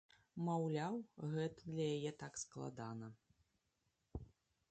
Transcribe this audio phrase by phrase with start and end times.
[0.45, 0.95] Маўляў,
[1.33, 3.07] гэта для яе так складана.